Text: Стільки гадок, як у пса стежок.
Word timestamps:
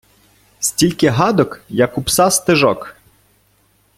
Стільки 0.59 1.07
гадок, 1.09 1.61
як 1.69 1.97
у 1.97 2.01
пса 2.03 2.31
стежок. 2.31 2.95